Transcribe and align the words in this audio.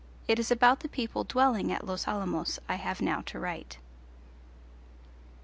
It 0.27 0.39
is 0.39 0.49
about 0.49 0.79
the 0.79 0.89
people 0.89 1.23
dwelling 1.23 1.71
at 1.71 1.85
Los 1.85 2.07
Alamos 2.07 2.57
I 2.67 2.73
have 2.73 3.01
now 3.03 3.21
to 3.27 3.37
write. 3.39 3.77